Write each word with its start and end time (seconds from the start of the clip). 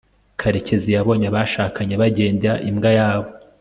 karekezi 0.39 0.89
yabonye 0.95 1.25
abashakanye 1.31 1.93
bagenda 2.01 2.51
imbwa 2.69 2.89
yabo 2.99 3.29